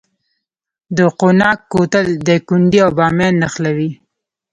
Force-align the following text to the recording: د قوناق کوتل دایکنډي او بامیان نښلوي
د 0.97 0.99
قوناق 1.19 1.59
کوتل 1.71 2.07
دایکنډي 2.27 2.79
او 2.85 2.91
بامیان 2.97 3.33
نښلوي 3.41 3.91